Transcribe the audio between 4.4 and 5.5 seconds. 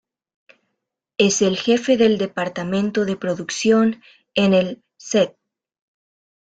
el "set".